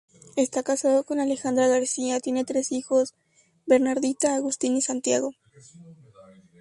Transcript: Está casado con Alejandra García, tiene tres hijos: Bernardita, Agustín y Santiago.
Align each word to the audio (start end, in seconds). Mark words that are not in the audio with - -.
Está 0.35 0.63
casado 0.63 1.03
con 1.03 1.19
Alejandra 1.19 1.67
García, 1.67 2.19
tiene 2.19 2.43
tres 2.43 2.71
hijos: 2.71 3.13
Bernardita, 3.67 4.33
Agustín 4.33 4.75
y 4.75 4.81
Santiago. 4.81 5.29